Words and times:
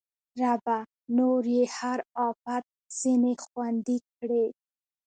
ربه! 0.41 0.77
نور 1.17 1.41
یې 1.55 1.63
هر 1.77 1.99
اپت 2.27 2.63
ځنې 2.99 3.33
خوندي 3.43 3.97
کړې 4.15 4.45